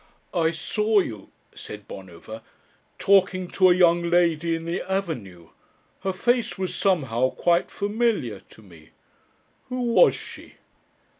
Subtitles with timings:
[0.33, 2.41] "I saw you," said Bonover,
[2.97, 5.49] "talking to a young lady in the avenue.
[5.99, 8.89] Her face was somehow quite familiar to me.
[9.69, 10.55] Who was she?"